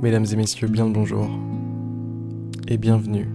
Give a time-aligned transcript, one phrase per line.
[0.00, 1.28] Mesdames et messieurs, bien le bonjour
[2.68, 3.26] et bienvenue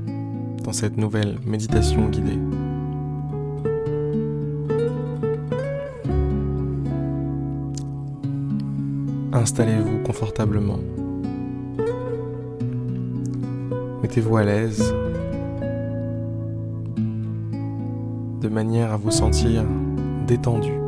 [0.63, 2.39] dans cette nouvelle méditation guidée.
[9.34, 10.79] Installez-vous confortablement.
[14.02, 14.95] Mettez-vous à l'aise
[18.41, 19.66] de manière à vous sentir
[20.27, 20.82] détendu.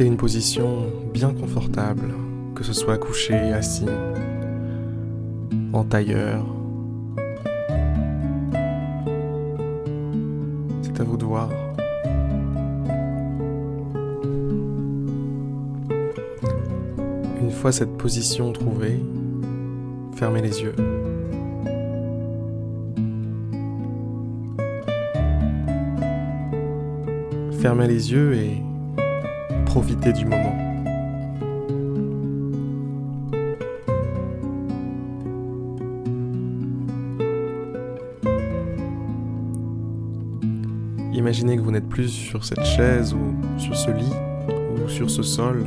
[0.00, 2.12] Une position bien confortable,
[2.56, 3.86] que ce soit couché, assis,
[5.72, 6.44] en tailleur.
[10.82, 11.50] C'est à vous de voir.
[17.40, 18.98] Une fois cette position trouvée,
[20.16, 20.74] fermez les yeux.
[27.60, 28.62] Fermez les yeux et
[29.72, 30.54] profitez du moment.
[41.14, 44.12] Imaginez que vous n'êtes plus sur cette chaise ou sur ce lit
[44.76, 45.64] ou sur ce sol,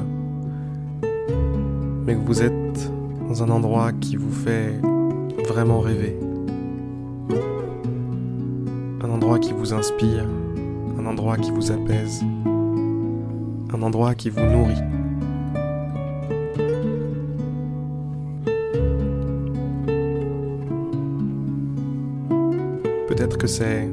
[2.06, 2.92] mais que vous êtes
[3.28, 4.80] dans un endroit qui vous fait
[5.47, 6.16] vraiment rêver.
[9.02, 10.28] Un endroit qui vous inspire,
[11.00, 12.23] un endroit qui vous apaise
[13.76, 14.81] un endroit qui vous nourrit.
[23.09, 23.90] Peut-être que c'est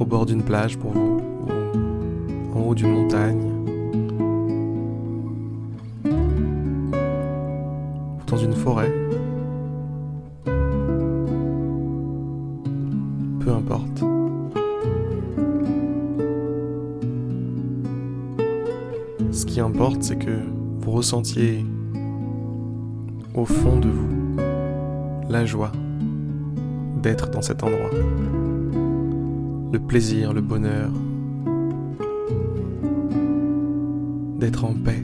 [0.00, 1.20] au bord d'une plage pour vous,
[2.52, 3.40] ou en haut d'une montagne,
[8.26, 8.92] dans une forêt.
[13.40, 14.11] Peu importe.
[19.52, 20.30] Qui importe, c'est que
[20.80, 21.66] vous ressentiez
[23.34, 24.36] au fond de vous
[25.28, 25.72] la joie
[27.02, 27.90] d'être dans cet endroit,
[29.70, 30.90] le plaisir, le bonheur,
[34.38, 35.02] d'être en paix,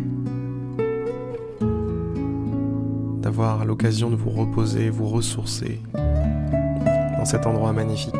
[3.20, 8.14] d'avoir l'occasion de vous reposer, vous ressourcer dans cet endroit magnifique.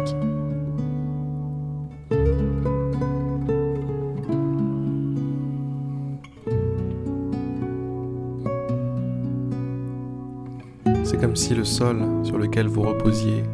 [11.39, 13.45] Si le sol sur lequel vous reposiez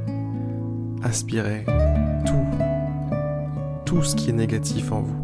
[1.03, 1.67] aspirait
[2.25, 2.47] tout,
[3.85, 5.23] tout ce qui est négatif en vous.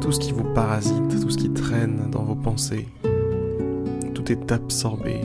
[0.00, 2.86] Tout ce qui vous parasite, tout ce qui traîne dans vos pensées.
[4.14, 5.20] Tout est absorbé,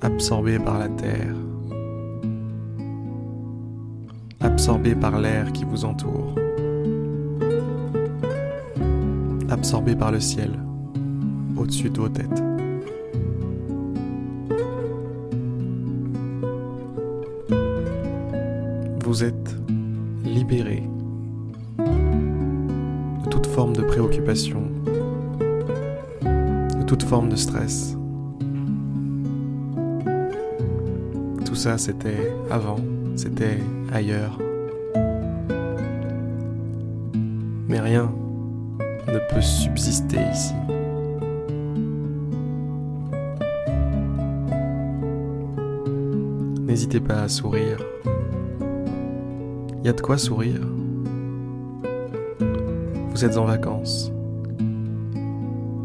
[0.00, 1.34] absorbé par la terre,
[4.38, 6.36] absorbé par l'air qui vous entoure,
[9.48, 10.52] absorbé par le ciel
[11.56, 12.49] au-dessus de vos têtes.
[19.10, 19.56] Vous êtes
[20.24, 20.84] libéré
[21.78, 24.62] de toute forme de préoccupation,
[26.22, 27.96] de toute forme de stress.
[31.44, 32.76] Tout ça, c'était avant,
[33.16, 33.58] c'était
[33.92, 34.38] ailleurs.
[37.66, 38.12] Mais rien
[39.08, 40.54] ne peut subsister ici.
[46.64, 47.78] N'hésitez pas à sourire.
[49.82, 50.60] Y a de quoi sourire.
[53.10, 54.12] Vous êtes en vacances.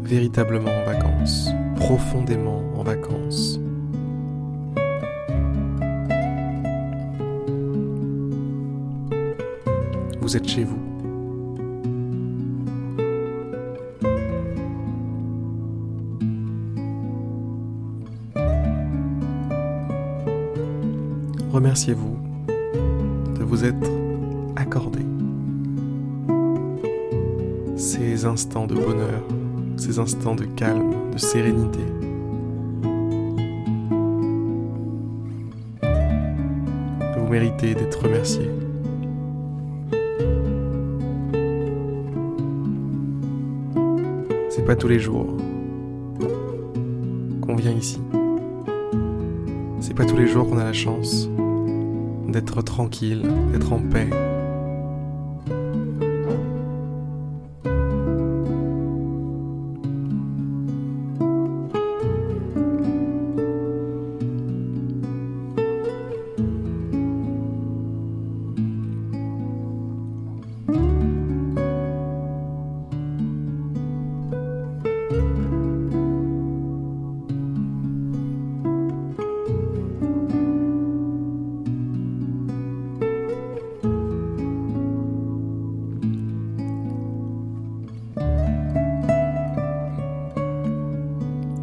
[0.02, 1.50] Véritablement en vacances.
[1.76, 3.58] Profondément en vacances.
[10.20, 10.78] Vous êtes chez vous.
[21.50, 22.35] Remerciez-vous
[23.46, 23.90] vous être
[24.56, 24.98] accordé
[27.76, 29.22] ces instants de bonheur,
[29.76, 31.78] ces instants de calme, de sérénité.
[37.16, 38.50] Vous méritez d'être remercié.
[44.48, 45.36] C'est pas tous les jours
[47.42, 48.00] qu'on vient ici.
[49.78, 51.28] C'est pas tous les jours qu'on a la chance
[52.36, 54.10] d'être tranquille, d'être en paix.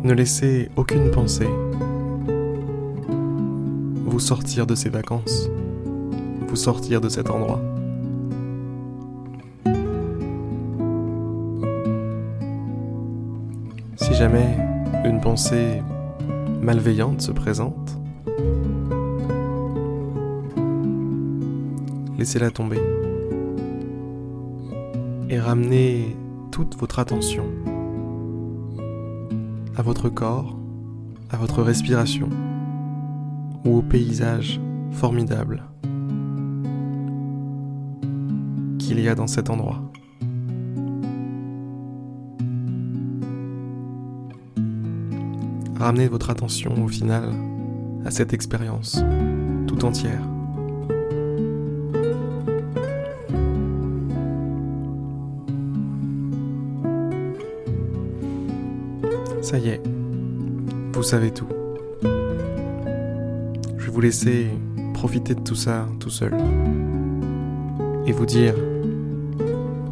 [0.04, 1.48] Ne laissez aucune pensée
[4.06, 5.50] vous sortir de ces vacances,
[6.46, 7.62] vous sortir de cet endroit.
[13.96, 14.58] Si jamais
[15.06, 15.82] une pensée
[16.62, 17.98] malveillante se présente,
[22.18, 22.82] laissez-la tomber
[25.30, 26.18] et ramenez
[26.52, 27.46] toute votre attention
[29.76, 30.58] à votre corps,
[31.30, 32.30] à votre respiration
[33.66, 34.60] ou au paysage
[34.92, 35.64] formidable
[38.80, 39.82] qu'il y a dans cet endroit.
[45.80, 47.30] Ramenez votre attention au final
[48.06, 49.04] à cette expérience
[49.68, 50.33] tout entière.
[59.44, 59.82] Ça y est,
[60.94, 61.50] vous savez tout.
[63.78, 64.48] Je vais vous laisser
[64.94, 66.34] profiter de tout ça tout seul.
[68.08, 68.56] Et vous dire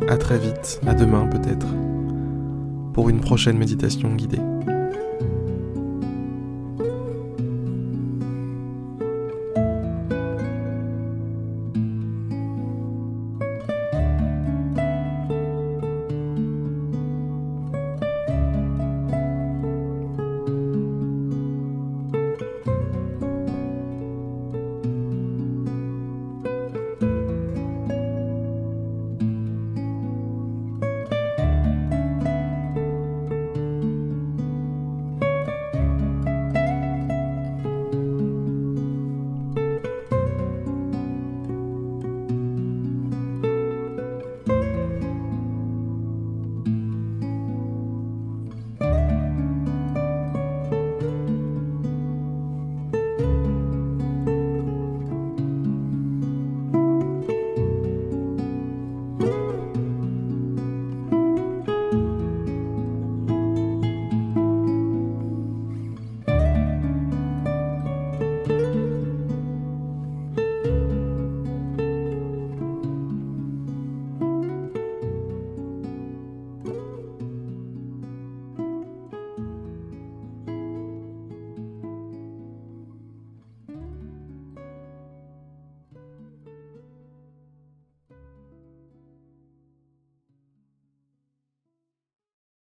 [0.08, 1.68] à très vite, à demain peut-être,
[2.94, 4.40] pour une prochaine méditation guidée.